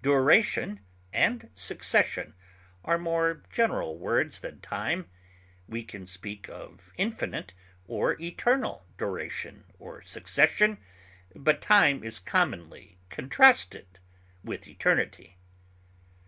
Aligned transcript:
Duration 0.00 0.78
and 1.12 1.50
succession 1.56 2.36
are 2.84 2.98
more 2.98 3.42
general 3.50 3.98
words 3.98 4.38
than 4.38 4.60
time; 4.60 5.10
we 5.66 5.82
can 5.82 6.06
speak 6.06 6.48
of 6.48 6.92
infinite 6.96 7.52
or 7.88 8.16
eternal 8.20 8.86
duration 8.96 9.64
or 9.80 10.00
succession, 10.02 10.78
but 11.34 11.60
time 11.60 12.04
is 12.04 12.20
commonly 12.20 13.00
contrasted 13.08 13.98
with 14.44 14.68
eternity. 14.68 15.36